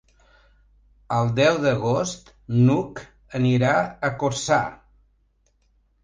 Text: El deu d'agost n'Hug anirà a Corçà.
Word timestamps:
El 1.17 1.27
deu 1.39 1.57
d'agost 1.65 2.31
n'Hug 2.61 3.01
anirà 3.41 3.73
a 4.09 4.11
Corçà. 4.23 4.59